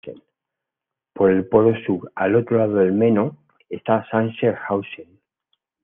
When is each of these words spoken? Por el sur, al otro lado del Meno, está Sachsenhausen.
Por 1.13 1.29
el 1.29 1.85
sur, 1.85 2.11
al 2.15 2.35
otro 2.35 2.57
lado 2.57 2.73
del 2.77 2.91
Meno, 2.91 3.37
está 3.69 4.03
Sachsenhausen. 4.09 5.19